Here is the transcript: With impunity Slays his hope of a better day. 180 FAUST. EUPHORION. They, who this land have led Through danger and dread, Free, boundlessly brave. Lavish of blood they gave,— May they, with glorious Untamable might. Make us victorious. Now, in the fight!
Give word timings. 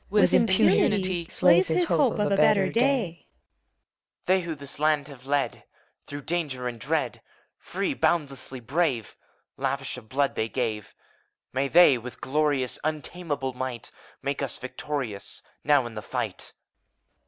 With 0.09 0.33
impunity 0.33 1.27
Slays 1.29 1.67
his 1.67 1.87
hope 1.89 2.17
of 2.17 2.31
a 2.31 2.35
better 2.35 2.69
day. 2.71 3.27
180 4.25 4.25
FAUST. 4.25 4.25
EUPHORION. 4.25 4.25
They, 4.25 4.41
who 4.41 4.55
this 4.55 4.79
land 4.79 5.07
have 5.09 5.25
led 5.27 5.63
Through 6.07 6.23
danger 6.23 6.67
and 6.67 6.79
dread, 6.79 7.21
Free, 7.59 7.93
boundlessly 7.93 8.59
brave. 8.61 9.15
Lavish 9.57 9.97
of 9.97 10.09
blood 10.09 10.33
they 10.33 10.49
gave,— 10.49 10.95
May 11.53 11.67
they, 11.67 11.99
with 11.99 12.19
glorious 12.19 12.79
Untamable 12.83 13.53
might. 13.53 13.91
Make 14.23 14.41
us 14.41 14.57
victorious. 14.57 15.43
Now, 15.63 15.85
in 15.85 15.93
the 15.93 16.01
fight! 16.01 16.53